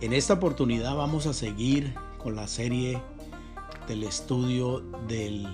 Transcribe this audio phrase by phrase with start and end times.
[0.00, 3.02] En esta oportunidad vamos a seguir con la serie
[3.86, 5.46] del estudio del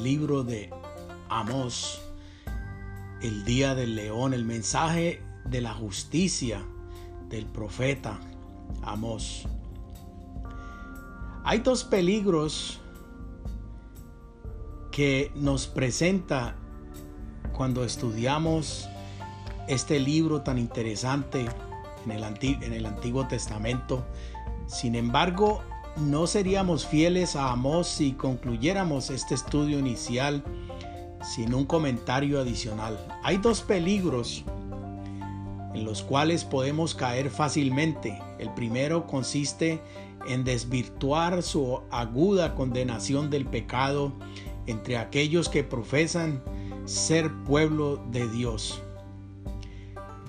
[0.00, 0.70] libro de
[1.28, 2.00] Amós,
[3.20, 6.64] el día del león, el mensaje de la justicia
[7.28, 8.18] del profeta
[8.80, 9.42] Amós.
[11.44, 12.80] Hay dos peligros
[14.90, 16.56] que nos presenta
[17.52, 18.88] cuando estudiamos
[19.68, 21.46] este libro tan interesante
[22.14, 24.04] en el, Antiguo Testamento.
[24.66, 25.62] Sin embargo,
[25.96, 30.44] no seríamos fieles a Amós si concluyéramos este estudio inicial
[31.22, 32.98] sin un comentario adicional.
[33.22, 34.44] Hay dos peligros
[35.74, 38.18] en los cuales podemos caer fácilmente.
[38.38, 39.82] El primero consiste
[40.28, 44.12] en desvirtuar su aguda condenación del pecado
[44.66, 46.42] entre aquellos que profesan
[46.84, 48.82] ser pueblo de Dios.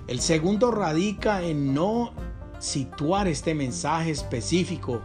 [0.08, 2.14] El segundo radica en no
[2.58, 5.02] situar este mensaje específico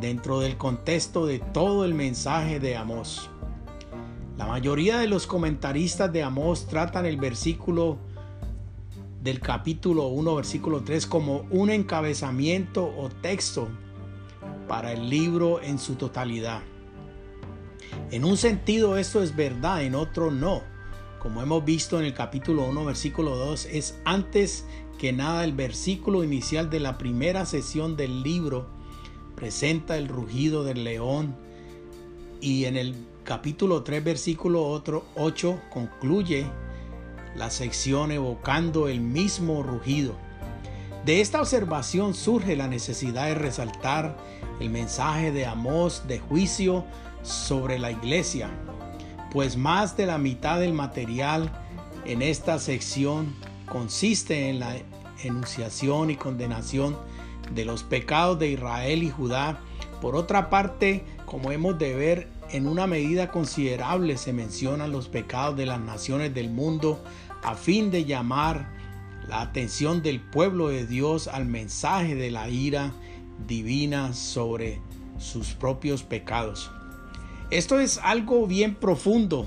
[0.00, 3.28] dentro del contexto de todo el mensaje de Amós.
[4.38, 7.98] La mayoría de los comentaristas de Amós tratan el versículo
[9.22, 13.68] del capítulo 1, versículo 3 como un encabezamiento o texto
[14.66, 16.62] para el libro en su totalidad.
[18.10, 20.71] En un sentido esto es verdad, en otro no
[21.22, 24.66] como hemos visto en el capítulo 1, versículo 2, es antes
[24.98, 28.66] que nada el versículo inicial de la primera sesión del libro
[29.36, 31.36] presenta el rugido del león
[32.40, 34.82] y en el capítulo 3, versículo
[35.14, 36.44] 8 concluye
[37.36, 40.16] la sección evocando el mismo rugido.
[41.04, 44.16] De esta observación surge la necesidad de resaltar
[44.58, 46.84] el mensaje de Amós de juicio
[47.22, 48.50] sobre la iglesia,
[49.32, 51.50] pues más de la mitad del material
[52.04, 53.34] en esta sección
[53.66, 54.76] consiste en la
[55.24, 56.98] enunciación y condenación
[57.54, 59.58] de los pecados de Israel y Judá.
[60.02, 65.56] Por otra parte, como hemos de ver, en una medida considerable se mencionan los pecados
[65.56, 67.02] de las naciones del mundo
[67.42, 68.70] a fin de llamar
[69.26, 72.92] la atención del pueblo de Dios al mensaje de la ira
[73.46, 74.82] divina sobre
[75.16, 76.70] sus propios pecados.
[77.52, 79.46] Esto es algo bien profundo,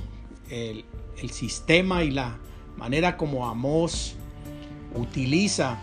[0.52, 0.86] el,
[1.32, 2.38] sistema y la
[2.78, 4.16] manera como Amos
[4.94, 5.80] utiliza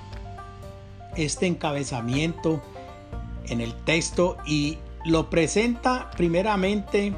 [1.16, 2.62] este encabezamiento
[3.48, 7.12] en el texto y lo presenta primeramente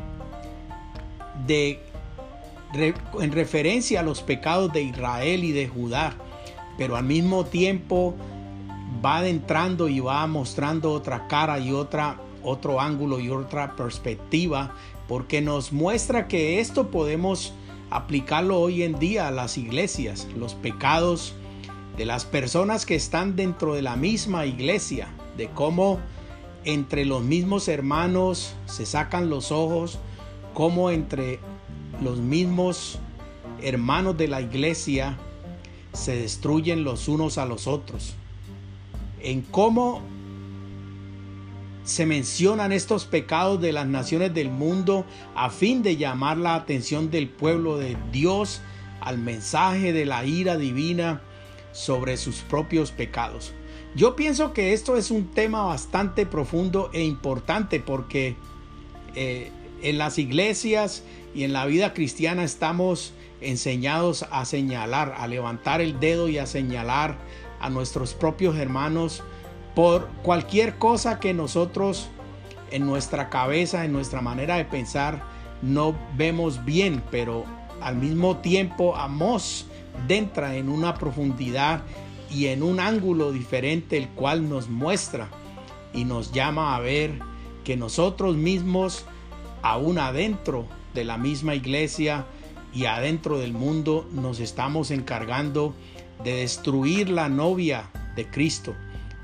[3.20, 6.14] en referencia a los pecados de Israel y de Judá,
[6.78, 8.14] pero al mismo tiempo
[9.04, 14.74] va adentrando y va mostrando otra cara y otra, otro ángulo y otra perspectiva
[15.08, 17.52] porque nos muestra que esto podemos
[17.90, 21.34] aplicarlo hoy en día a las iglesias, los pecados
[21.96, 26.00] de las personas que están dentro de la misma iglesia, de cómo
[26.64, 29.98] entre los mismos hermanos se sacan los ojos,
[30.54, 31.38] cómo entre
[32.02, 32.98] los mismos
[33.62, 35.16] hermanos de la iglesia
[35.92, 38.14] se destruyen los unos a los otros,
[39.20, 40.00] en cómo
[41.84, 47.10] se mencionan estos pecados de las naciones del mundo a fin de llamar la atención
[47.10, 48.62] del pueblo de Dios
[49.00, 51.20] al mensaje de la ira divina
[51.72, 53.52] sobre sus propios pecados.
[53.94, 58.34] Yo pienso que esto es un tema bastante profundo e importante porque
[59.14, 59.52] eh,
[59.82, 61.04] en las iglesias
[61.34, 66.46] y en la vida cristiana estamos enseñados a señalar, a levantar el dedo y a
[66.46, 67.18] señalar
[67.60, 69.22] a nuestros propios hermanos
[69.74, 72.08] por cualquier cosa que nosotros
[72.70, 75.22] en nuestra cabeza, en nuestra manera de pensar,
[75.62, 77.44] no vemos bien, pero
[77.80, 79.66] al mismo tiempo Amos
[80.08, 81.82] entra en una profundidad
[82.30, 85.28] y en un ángulo diferente el cual nos muestra
[85.92, 87.20] y nos llama a ver
[87.62, 89.04] que nosotros mismos,
[89.62, 92.26] aún adentro de la misma iglesia
[92.72, 95.74] y adentro del mundo, nos estamos encargando
[96.24, 98.74] de destruir la novia de Cristo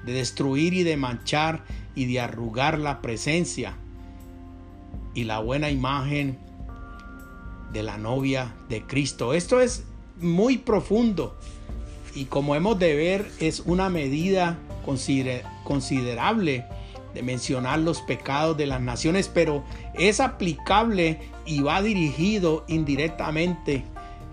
[0.05, 1.65] de destruir y de manchar
[1.95, 3.77] y de arrugar la presencia
[5.15, 6.39] y la buena imagen
[7.73, 9.35] de la novia de Cristo.
[9.35, 9.85] Esto es
[10.21, 11.37] muy profundo
[12.15, 14.59] y como hemos de ver es una medida
[15.65, 16.65] considerable
[17.15, 19.65] de mencionar los pecados de las naciones, pero
[19.95, 23.85] es aplicable y va dirigido indirectamente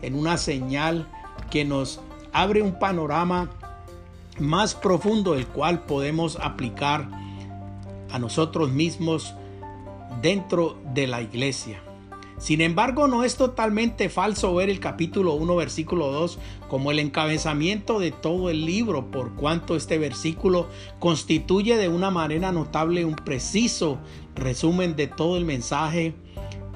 [0.01, 1.07] en una señal
[1.49, 1.99] que nos
[2.33, 3.49] abre un panorama
[4.39, 7.09] más profundo el cual podemos aplicar
[8.11, 9.33] a nosotros mismos
[10.21, 11.81] dentro de la iglesia.
[12.37, 16.37] Sin embargo, no es totalmente falso ver el capítulo 1, versículo 2
[16.69, 20.67] como el encabezamiento de todo el libro, por cuanto este versículo
[20.99, 23.97] constituye de una manera notable un preciso
[24.35, 26.13] resumen de todo el mensaje,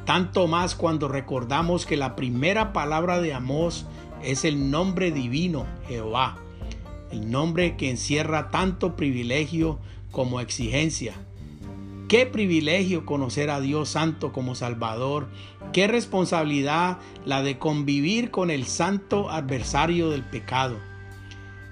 [0.05, 3.85] tanto más cuando recordamos que la primera palabra de Amós
[4.23, 6.37] es el nombre divino, Jehová,
[7.11, 9.79] el nombre que encierra tanto privilegio
[10.11, 11.13] como exigencia.
[12.07, 15.29] Qué privilegio conocer a Dios Santo como Salvador.
[15.71, 20.77] Qué responsabilidad la de convivir con el santo adversario del pecado.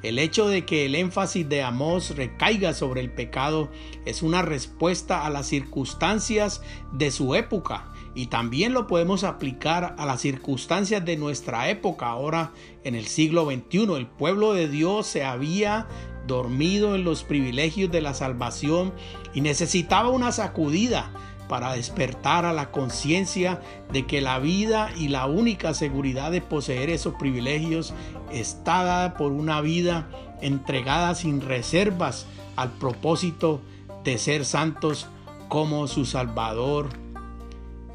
[0.01, 3.69] El hecho de que el énfasis de Amós recaiga sobre el pecado
[4.05, 6.61] es una respuesta a las circunstancias
[6.93, 12.51] de su época y también lo podemos aplicar a las circunstancias de nuestra época ahora
[12.83, 13.95] en el siglo XXI.
[13.95, 15.87] El pueblo de Dios se había
[16.27, 18.93] dormido en los privilegios de la salvación
[19.33, 21.11] y necesitaba una sacudida
[21.47, 23.59] para despertar a la conciencia
[23.91, 27.93] de que la vida y la única seguridad de poseer esos privilegios
[28.31, 30.07] está dada por una vida
[30.41, 33.61] entregada sin reservas al propósito
[34.03, 35.07] de ser santos
[35.47, 36.89] como su Salvador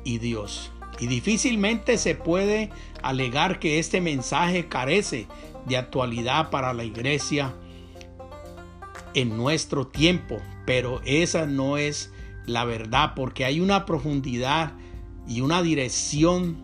[0.05, 0.71] y Dios.
[1.01, 2.71] Y difícilmente se puede
[3.03, 5.27] alegar que este mensaje carece
[5.67, 7.55] de actualidad para la iglesia
[9.15, 12.13] en nuestro tiempo, pero esa no es
[12.47, 14.75] la verdad, porque hay una profundidad
[15.27, 16.63] y una dirección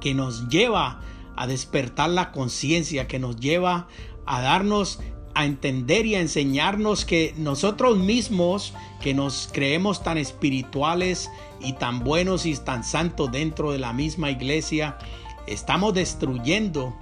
[0.00, 1.00] que nos lleva
[1.36, 3.88] a despertar la conciencia, que nos lleva
[4.26, 5.00] a darnos
[5.34, 11.30] a entender y a enseñarnos que nosotros mismos, que nos creemos tan espirituales
[11.60, 14.98] y tan buenos y tan santos dentro de la misma iglesia,
[15.46, 16.94] estamos destruyendo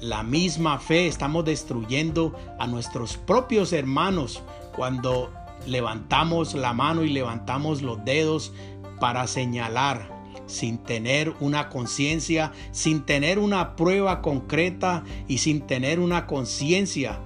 [0.00, 4.42] la misma fe, estamos destruyendo a nuestros propios hermanos
[4.74, 5.32] cuando
[5.66, 8.52] levantamos la mano y levantamos los dedos
[8.98, 16.26] para señalar sin tener una conciencia, sin tener una prueba concreta y sin tener una
[16.26, 17.20] conciencia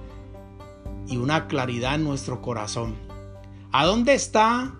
[1.07, 2.95] y una claridad en nuestro corazón.
[3.71, 4.73] ¿A dónde está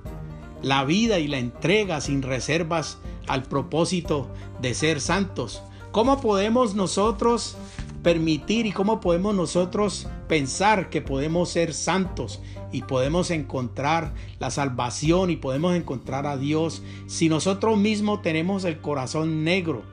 [0.62, 4.30] la vida y la entrega sin reservas al propósito
[4.62, 5.62] de ser santos?
[5.92, 7.58] ¿Cómo podemos nosotros
[8.06, 12.40] permitir y cómo podemos nosotros pensar que podemos ser santos
[12.72, 18.80] y podemos encontrar la salvación y podemos encontrar a Dios si nosotros mismos tenemos el
[18.80, 19.84] corazón negro,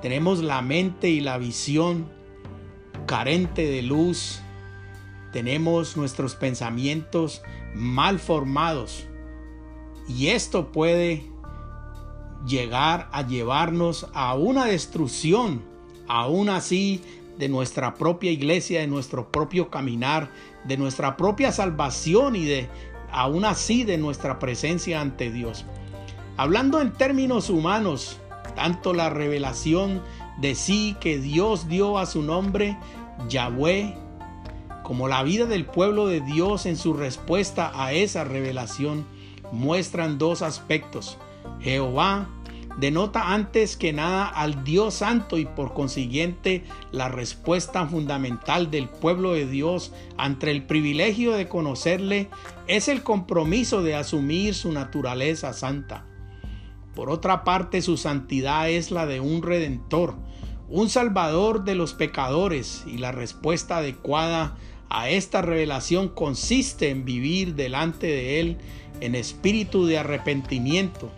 [0.00, 2.06] tenemos la mente y la visión
[3.04, 4.40] carente de luz,
[5.34, 7.42] tenemos nuestros pensamientos
[7.74, 9.04] mal formados
[10.08, 11.24] y esto puede
[12.46, 15.60] llegar a llevarnos a una destrucción,
[16.06, 17.02] aún así
[17.36, 20.30] de nuestra propia iglesia, de nuestro propio caminar,
[20.68, 22.68] de nuestra propia salvación y de
[23.10, 25.64] aún así de nuestra presencia ante Dios.
[26.36, 28.20] Hablando en términos humanos,
[28.54, 30.00] tanto la revelación
[30.40, 32.78] de sí que Dios dio a su nombre,
[33.28, 34.03] Yahweh,
[34.84, 39.04] como la vida del pueblo de Dios en su respuesta a esa revelación,
[39.50, 41.18] muestran dos aspectos.
[41.60, 42.28] Jehová
[42.78, 49.32] denota antes que nada al Dios Santo y por consiguiente la respuesta fundamental del pueblo
[49.32, 52.28] de Dios ante el privilegio de conocerle
[52.66, 56.04] es el compromiso de asumir su naturaleza santa.
[56.94, 60.14] Por otra parte, su santidad es la de un redentor,
[60.68, 64.56] un salvador de los pecadores y la respuesta adecuada
[64.94, 68.58] a esta revelación consiste en vivir delante de Él
[69.00, 71.10] en espíritu de arrepentimiento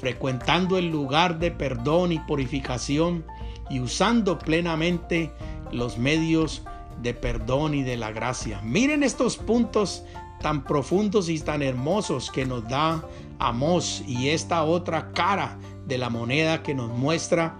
[0.00, 3.24] frecuentando el lugar de perdón y purificación
[3.68, 5.30] y usando plenamente
[5.70, 6.62] los medios
[7.02, 8.60] de perdón y de la gracia.
[8.62, 10.02] Miren estos puntos
[10.40, 13.04] tan profundos y tan hermosos que nos da
[13.38, 17.58] Amós y esta otra cara de la moneda que nos muestra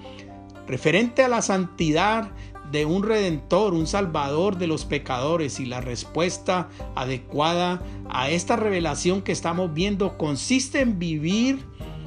[0.67, 2.31] referente a la santidad
[2.71, 9.23] de un redentor, un salvador de los pecadores y la respuesta adecuada a esta revelación
[9.23, 11.65] que estamos viendo consiste en vivir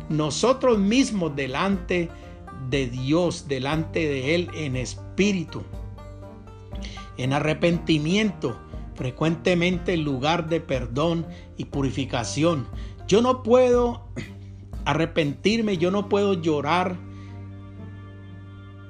[0.10, 2.10] nosotros mismos delante
[2.70, 5.64] de Dios, delante de Él en espíritu,
[7.18, 8.58] en arrepentimiento,
[8.96, 11.26] frecuentemente en lugar de perdón
[11.58, 12.68] y purificación,
[13.08, 14.08] Yo no puedo
[14.86, 16.98] arrepentirme, yo no puedo llorar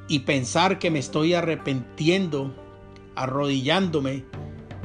[0.07, 2.53] y pensar que me estoy arrepintiendo,
[3.15, 4.25] arrodillándome,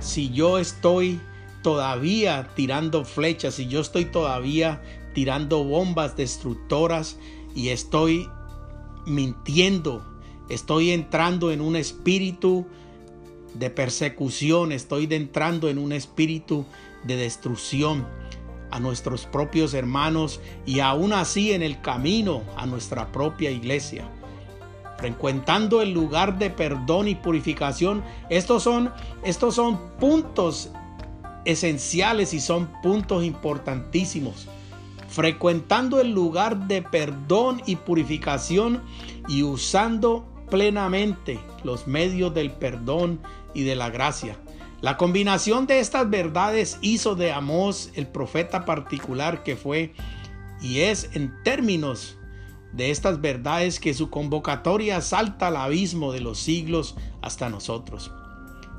[0.01, 1.21] si yo estoy
[1.63, 4.83] todavía tirando flechas, si yo estoy todavía
[5.15, 7.19] tirando bombas destructoras
[7.55, 8.29] y estoy
[9.07, 10.07] mintiendo,
[10.49, 12.67] estoy entrando en un espíritu
[13.55, 16.65] de persecución, estoy entrando en un espíritu
[17.05, 18.07] de destrucción
[18.71, 24.09] a nuestros propios hermanos y aún así en el camino a nuestra propia iglesia.
[24.99, 30.73] Frecuentando el lugar de perdón y purificación, estos son, estos son puntos
[31.45, 34.49] esenciales y son puntos importantísimos.
[35.09, 38.83] Frecuentando el lugar de perdón y purificación
[39.29, 43.21] y usando plenamente los medios del perdón
[43.55, 44.37] y de la gracia.
[44.81, 49.95] La combinación de estas verdades hizo de Amós el profeta particular que fue
[50.61, 52.18] y es en términos
[52.73, 58.13] de estas verdades que su convocatoria salta al abismo de los siglos hasta nosotros.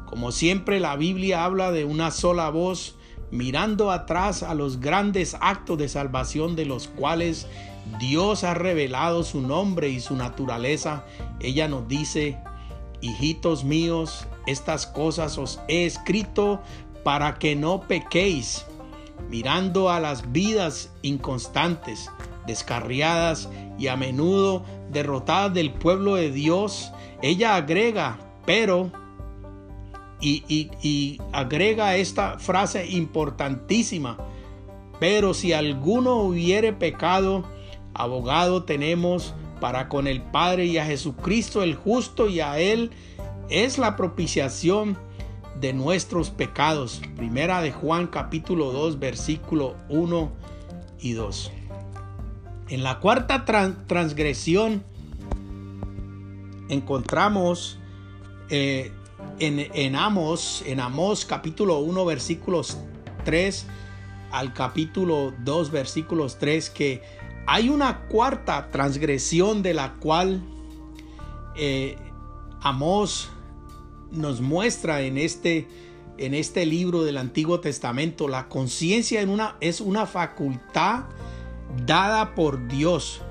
[0.06, 2.96] Como siempre la Biblia habla de una sola voz,
[3.32, 7.48] mirando atrás a los grandes actos de salvación de los cuales
[8.00, 11.06] Dios ha revelado su nombre y su naturaleza.
[11.40, 12.38] Ella nos dice,
[13.02, 16.62] hijitos míos, estas cosas os he escrito
[17.04, 18.66] para que no pequéis,
[19.30, 22.10] mirando a las vidas inconstantes,
[22.50, 26.92] descarriadas y a menudo derrotadas del pueblo de Dios.
[27.22, 28.92] Ella agrega, pero,
[30.20, 30.44] y,
[30.82, 34.18] y agrega esta frase importantísima,
[35.00, 37.46] pero si alguno hubiere pecado,
[37.94, 42.92] abogado tenemos para con el Padre y a Jesucristo el justo y a Él
[43.50, 44.98] es la propiciación
[45.60, 47.02] de nuestros pecados.
[47.16, 50.32] Primera de Juan capítulo 2 versículo 1
[51.02, 51.52] y 2.
[52.70, 53.46] En la cuarta
[53.88, 54.84] transgresión
[56.70, 57.80] encontramos
[58.52, 58.92] eh,
[59.40, 62.78] en, Amos, en Amos capítulo 1 versículos
[63.26, 63.66] 3
[64.32, 67.02] al capítulo 2 versículos 3 que
[67.48, 70.40] hay una cuarta transgresión de la cual
[71.56, 71.98] eh,
[72.62, 73.32] Amós
[74.12, 75.68] nos muestra en este,
[76.20, 78.28] en este libro del Antiguo Testamento.
[78.28, 79.26] La conciencia
[79.60, 81.06] es una facultad
[81.86, 83.22] dada por Dios.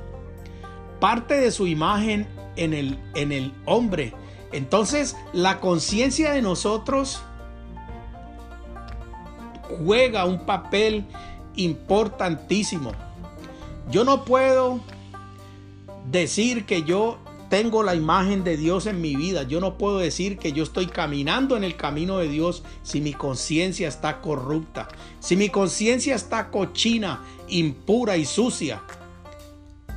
[1.00, 2.26] Parte de su imagen
[2.56, 4.14] en el, en el hombre.
[4.52, 7.22] Entonces la conciencia de nosotros
[9.84, 11.04] juega un papel
[11.54, 12.92] importantísimo.
[13.90, 14.80] Yo no puedo
[16.10, 17.18] decir que yo
[17.48, 19.42] tengo la imagen de Dios en mi vida.
[19.42, 23.14] Yo no puedo decir que yo estoy caminando en el camino de Dios si mi
[23.14, 24.88] conciencia está corrupta,
[25.20, 28.82] si mi conciencia está cochina, impura y sucia.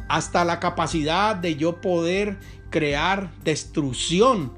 [0.08, 2.39] Hasta la capacidad de yo poder
[2.70, 4.53] crear destrucción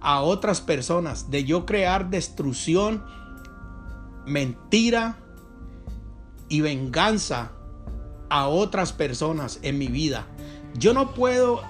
[0.00, 3.04] a otras personas, de yo crear destrucción,
[4.26, 5.18] mentira
[6.48, 7.52] y venganza
[8.30, 10.26] a otras personas en mi vida.
[10.74, 11.62] Yo no puedo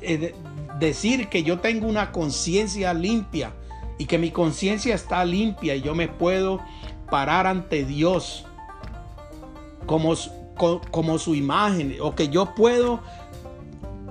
[0.00, 0.34] eh,
[0.78, 3.52] decir que yo tengo una conciencia limpia
[3.98, 6.60] y que mi conciencia está limpia y yo me puedo
[7.10, 8.44] parar ante Dios
[9.86, 13.00] como su imagen o que yo puedo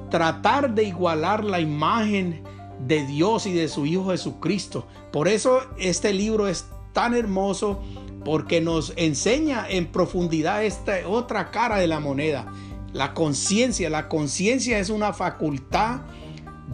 [0.10, 2.44] tratar de igualar la imagen
[2.86, 4.86] de Dios y de su Hijo Jesucristo.
[5.12, 7.82] Por eso este libro es tan hermoso
[8.24, 12.52] porque nos enseña en profundidad esta otra cara de la moneda.
[12.94, 16.02] La conciencia, la conciencia es una facultad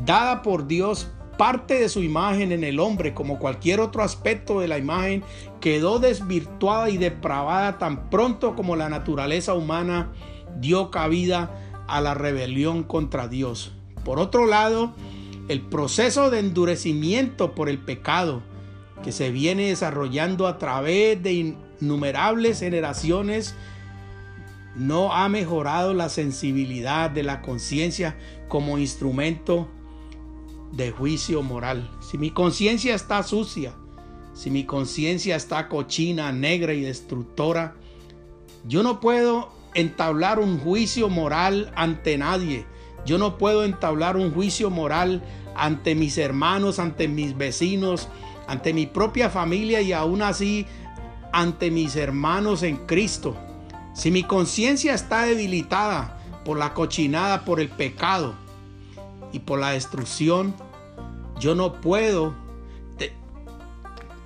[0.05, 4.67] dada por Dios, parte de su imagen en el hombre, como cualquier otro aspecto de
[4.67, 5.23] la imagen,
[5.61, 10.11] quedó desvirtuada y depravada tan pronto como la naturaleza humana
[10.59, 11.51] dio cabida
[11.87, 13.73] a la rebelión contra Dios.
[14.03, 14.93] Por otro lado,
[15.47, 18.41] el proceso de endurecimiento por el pecado,
[19.03, 23.55] que se viene desarrollando a través de innumerables generaciones
[24.77, 28.15] no ha mejorado la sensibilidad de la conciencia
[28.47, 29.67] como instrumento
[30.71, 31.89] de juicio moral.
[31.99, 33.73] Si mi conciencia está sucia,
[34.33, 37.75] si mi conciencia está cochina, negra y destructora,
[38.67, 42.65] yo no puedo entablar un juicio moral ante nadie.
[43.05, 45.23] Yo no puedo entablar un juicio moral
[45.55, 48.09] ante mis hermanos, ante mis vecinos,
[48.47, 50.67] ante mi propia familia y aún así
[51.33, 53.35] ante mis hermanos en Cristo.
[53.97, 58.35] Si mi conciencia está debilitada por la cochinada, por el pecado
[59.33, 60.53] y por la destrucción,
[61.39, 62.35] yo no puedo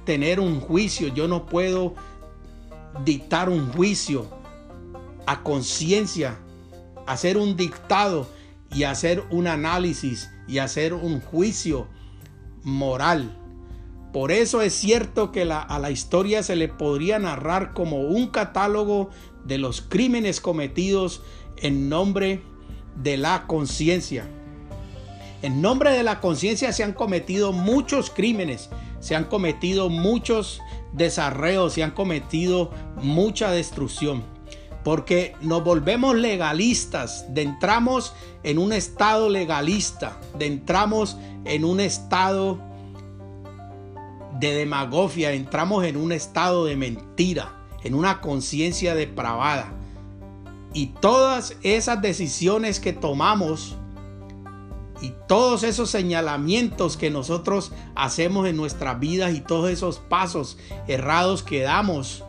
[0.04, 1.96] tener un juicio, yo no puedo
[3.06, 4.28] dictar un juicio
[5.26, 6.38] a conciencia,
[7.08, 8.28] hacer un dictado
[8.74, 11.88] y hacer un análisis y hacer un juicio
[12.64, 13.41] moral.
[14.14, 19.10] Por eso es cierto que a la historia se le podría narrar como un catálogo
[19.46, 21.22] de los crímenes cometidos
[21.58, 22.42] en nombre
[22.96, 24.28] de la conciencia.
[25.42, 30.62] En nombre de la conciencia se han cometido muchos crímenes, se han cometido muchos
[30.94, 32.70] desarreos, se han cometido
[33.02, 34.24] mucha destrucción.
[34.84, 38.14] Porque nos volvemos legalistas, entramos
[38.44, 42.71] en un estado legalista, entramos en un estado
[44.42, 49.72] de demagogia, entramos en un estado de mentira, en una conciencia depravada.
[50.74, 53.78] Y todas esas decisiones que tomamos
[55.00, 60.58] y todos esos señalamientos que nosotros hacemos en nuestras vidas y todos esos pasos
[60.88, 62.24] errados que damos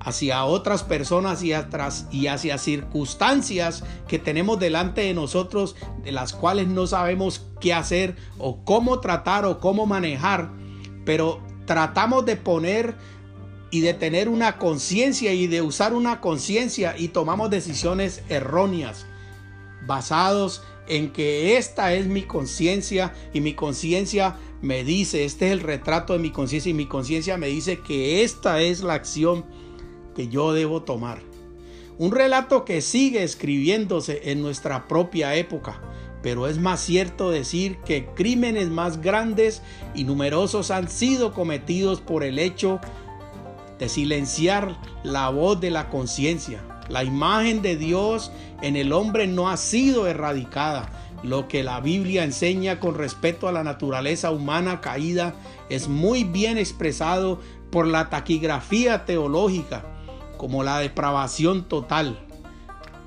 [0.00, 6.32] hacia otras personas y, atrás, y hacia circunstancias que tenemos delante de nosotros de las
[6.32, 10.50] cuales no sabemos qué hacer o cómo tratar o cómo manejar,
[11.04, 12.96] pero tratamos de poner
[13.70, 19.06] y de tener una conciencia y de usar una conciencia y tomamos decisiones erróneas
[19.86, 25.60] basados en que esta es mi conciencia y mi conciencia me dice, este es el
[25.60, 29.44] retrato de mi conciencia y mi conciencia me dice que esta es la acción
[30.14, 31.20] que yo debo tomar.
[31.98, 35.80] Un relato que sigue escribiéndose en nuestra propia época,
[36.22, 39.62] pero es más cierto decir que crímenes más grandes
[39.94, 42.80] y numerosos han sido cometidos por el hecho
[43.78, 46.62] de silenciar la voz de la conciencia.
[46.88, 50.90] La imagen de Dios en el hombre no ha sido erradicada.
[51.22, 55.34] Lo que la Biblia enseña con respecto a la naturaleza humana caída
[55.68, 59.84] es muy bien expresado por la taquigrafía teológica
[60.36, 62.18] como la depravación total,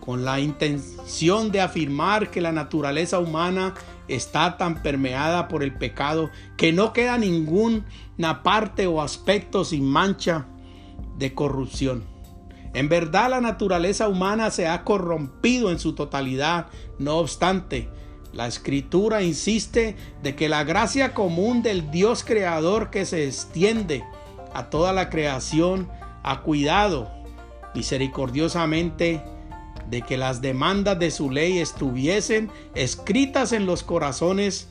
[0.06, 3.74] con la intención de afirmar que la naturaleza humana
[4.08, 10.46] está tan permeada por el pecado que no queda ninguna parte o aspecto sin mancha
[11.18, 12.04] de corrupción.
[12.76, 16.68] En verdad la naturaleza humana se ha corrompido en su totalidad,
[17.00, 17.90] no obstante,
[18.32, 24.04] la escritura insiste de que la gracia común del Dios creador que se extiende
[24.54, 25.90] a toda la creación
[26.22, 27.10] ha cuidado
[27.74, 29.24] misericordiosamente
[29.90, 34.68] de que las demandas de su ley estuviesen escritas en los corazones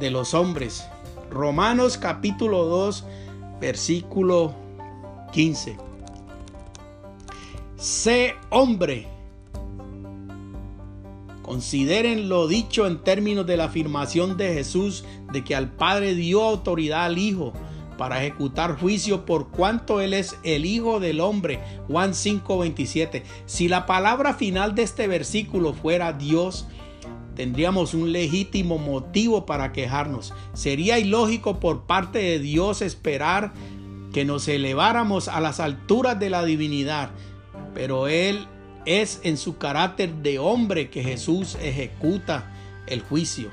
[0.00, 0.84] de los hombres.
[1.30, 3.04] Romanos capítulo 2,
[3.60, 4.54] versículo
[5.32, 5.76] 15.
[7.76, 9.08] Sé hombre.
[11.42, 16.42] Consideren lo dicho en términos de la afirmación de Jesús de que al Padre dio
[16.42, 17.52] autoridad al Hijo
[17.96, 21.60] para ejecutar juicio por cuanto Él es el Hijo del Hombre.
[21.88, 23.22] Juan 5:27.
[23.46, 26.66] Si la palabra final de este versículo fuera Dios,
[27.34, 30.32] tendríamos un legítimo motivo para quejarnos.
[30.52, 33.52] Sería ilógico por parte de Dios esperar
[34.12, 37.10] que nos eleváramos a las alturas de la divinidad,
[37.74, 38.46] pero Él
[38.86, 42.52] es en su carácter de hombre que Jesús ejecuta
[42.86, 43.50] el juicio.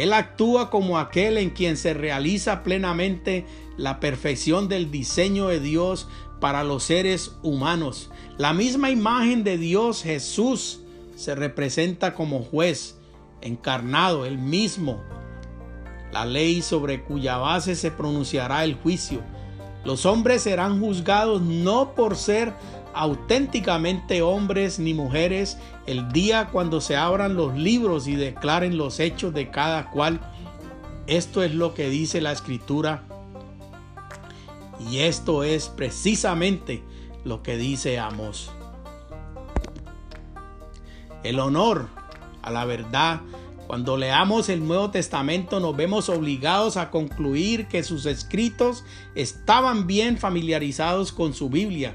[0.00, 3.44] Él actúa como aquel en quien se realiza plenamente
[3.76, 6.08] la perfección del diseño de Dios
[6.40, 8.10] para los seres humanos.
[8.38, 10.80] La misma imagen de Dios Jesús
[11.16, 12.96] se representa como juez,
[13.42, 15.02] encarnado, el mismo.
[16.12, 19.20] La ley sobre cuya base se pronunciará el juicio.
[19.84, 22.54] Los hombres serán juzgados no por ser
[22.94, 29.34] auténticamente hombres ni mujeres el día cuando se abran los libros y declaren los hechos
[29.34, 30.20] de cada cual.
[31.06, 33.02] Esto es lo que dice la escritura
[34.88, 36.82] y esto es precisamente
[37.24, 38.50] lo que dice Amos.
[41.22, 41.88] El honor
[42.42, 43.20] a la verdad.
[43.66, 50.18] Cuando leamos el Nuevo Testamento nos vemos obligados a concluir que sus escritos estaban bien
[50.18, 51.94] familiarizados con su Biblia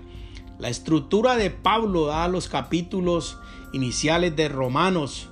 [0.58, 3.38] la estructura de Pablo da los capítulos
[3.74, 5.30] iniciales de Romanos,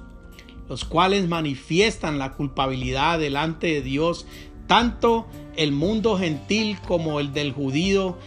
[0.67, 4.27] los cuales manifiestan la culpabilidad delante de Dios.
[4.67, 8.17] Tanto el mundo gentil como el del judío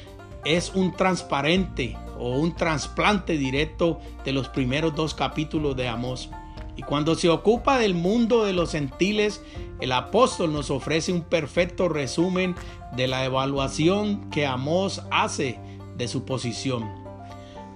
[0.44, 6.30] es un transparente o un trasplante directo de los primeros dos capítulos de Amós.
[6.76, 9.42] Y cuando se ocupa del mundo de los gentiles,
[9.80, 12.54] el apóstol nos ofrece un perfecto resumen
[12.94, 15.58] de la evaluación que Amós hace
[15.96, 16.84] de su posición.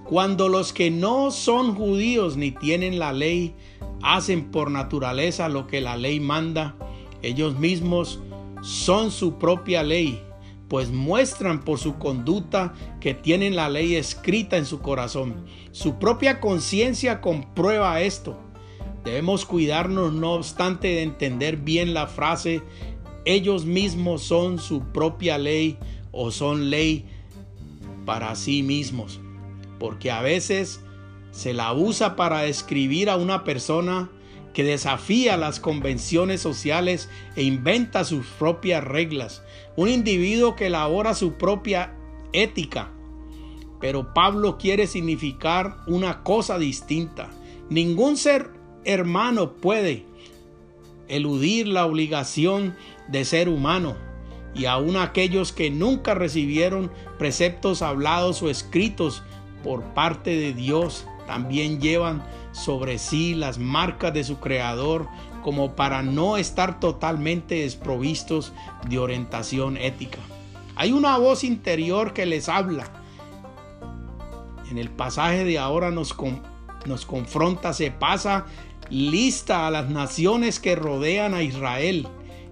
[0.05, 3.55] Cuando los que no son judíos ni tienen la ley
[4.03, 6.75] hacen por naturaleza lo que la ley manda,
[7.21, 8.19] ellos mismos
[8.61, 10.21] son su propia ley,
[10.67, 15.45] pues muestran por su conducta que tienen la ley escrita en su corazón.
[15.71, 18.37] Su propia conciencia comprueba esto.
[19.03, 22.61] Debemos cuidarnos, no obstante, de entender bien la frase,
[23.25, 25.77] ellos mismos son su propia ley
[26.11, 27.05] o son ley
[28.05, 29.19] para sí mismos,
[29.79, 30.81] porque a veces
[31.31, 34.09] se la usa para describir a una persona
[34.53, 39.43] que desafía las convenciones sociales e inventa sus propias reglas,
[39.75, 41.95] un individuo que elabora su propia
[42.33, 42.91] ética.
[43.79, 47.29] Pero Pablo quiere significar una cosa distinta.
[47.69, 48.51] Ningún ser
[48.83, 50.05] hermano puede
[51.07, 52.75] eludir la obligación
[53.07, 53.95] de ser humano,
[54.53, 59.23] y aun aquellos que nunca recibieron preceptos hablados o escritos
[59.63, 65.07] por parte de Dios también llevan sobre sí las marcas de su Creador
[65.43, 68.53] como para no estar totalmente desprovistos
[68.87, 70.19] de orientación ética.
[70.75, 72.91] Hay una voz interior que les habla.
[74.69, 76.15] En el pasaje de ahora nos,
[76.85, 78.45] nos confronta, se pasa
[78.89, 82.07] lista a las naciones que rodean a Israel.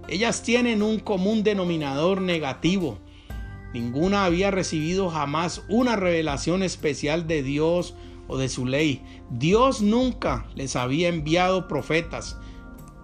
[0.09, 2.97] Ellas tienen un común denominador negativo.
[3.73, 7.93] Ninguna había recibido jamás una revelación especial de Dios
[8.27, 9.03] o de su ley.
[9.29, 12.37] Dios nunca les había enviado profetas.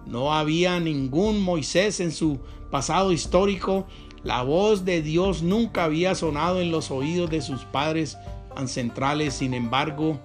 [0.04, 2.40] No había ningún Moisés en su
[2.72, 3.86] pasado histórico.
[4.24, 8.18] La voz de Dios nunca había sonado en los oídos de sus padres
[8.56, 9.34] ancestrales.
[9.34, 10.18] Sin embargo,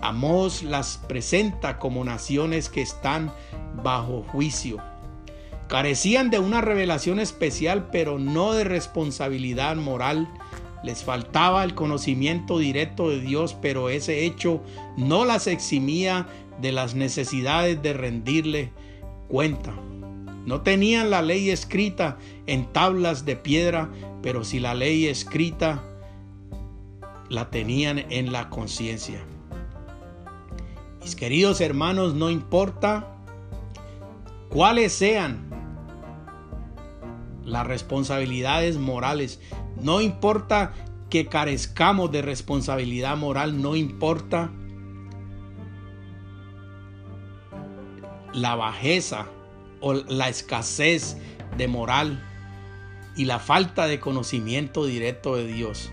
[0.00, 3.30] Amós las presenta como naciones que están
[3.84, 4.91] bajo juicio.
[5.72, 10.28] Carecían de una revelación especial, pero no de responsabilidad moral
[10.84, 14.62] les faltaba el conocimiento directo de Dios, pero ese hecho
[14.98, 16.26] no las eximía
[16.60, 18.70] de las necesidades de rendirle
[19.28, 19.72] cuenta.
[20.44, 25.82] No tenían la ley escrita en tablas de piedra, pero si la ley escrita
[27.30, 29.24] la tenían en la conciencia.
[31.00, 33.08] Mis queridos hermanos, no importa
[34.50, 35.51] cuáles sean
[37.44, 39.40] las responsabilidades morales
[39.80, 40.72] no importa
[41.10, 44.50] que carezcamos de responsabilidad moral, no importa
[48.32, 49.26] la bajeza
[49.80, 51.18] o la escasez
[51.56, 52.26] de moral
[53.16, 55.90] y la falta de conocimiento directo de Dios.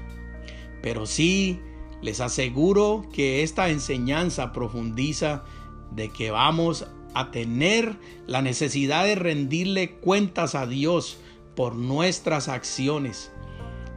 [0.82, 1.60] Pero sí
[2.02, 5.44] les aseguro que esta enseñanza profundiza
[5.92, 11.18] de que vamos a tener la necesidad de rendirle cuentas a Dios
[11.60, 13.34] por nuestras acciones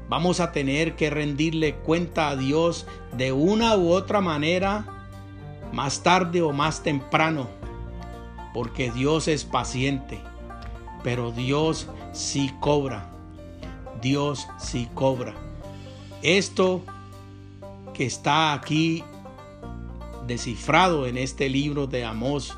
[0.09, 4.85] Vamos a tener que rendirle cuenta a Dios de una u otra manera,
[5.73, 7.49] más tarde o más temprano,
[8.53, 10.21] porque Dios es paciente,
[11.05, 13.11] pero Dios sí cobra.
[14.03, 15.33] Dios sí cobra.
[16.21, 16.83] Esto
[17.95, 19.03] que está aquí
[20.27, 22.55] descifrado en este libro de Amós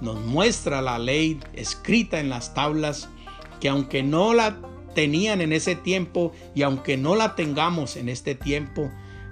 [0.00, 3.10] nos muestra la ley escrita en las tablas
[3.60, 4.58] que aunque no la
[4.94, 8.90] tenían en ese tiempo y aunque no la tengamos en este tiempo,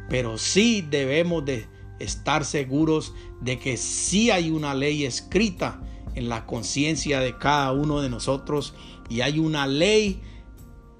[0.08, 1.66] pero sí debemos de
[1.98, 5.80] estar seguros de que sí hay una ley escrita
[6.14, 8.74] en la conciencia de cada uno de nosotros
[9.08, 10.20] y hay una ley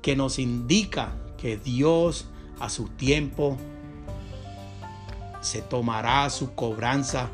[0.03, 2.27] que nos indica que Dios
[2.59, 3.57] a su tiempo
[5.41, 7.31] se tomará su cobranza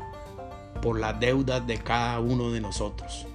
[0.81, 3.25] por las deudas de cada uno de nosotros.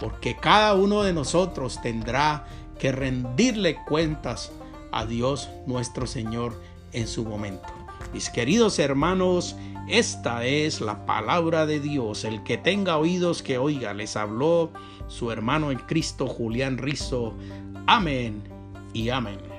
[0.00, 2.46] Porque cada uno de nosotros tendrá
[2.78, 4.50] que rendirle cuentas
[4.90, 6.60] a Dios nuestro Señor
[6.92, 7.68] en su momento.
[8.12, 9.54] Mis queridos hermanos,
[9.88, 12.24] esta es la palabra de Dios.
[12.24, 14.70] El que tenga oídos que oiga, les habló
[15.06, 17.34] su hermano en Cristo Julián Rizo.
[17.86, 18.42] Amén
[18.92, 19.49] y amén.